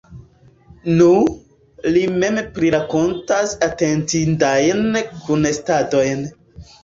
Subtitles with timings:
[0.99, 1.09] Nu,
[1.95, 6.25] li mem prirakontas atentindajn kunestadojn.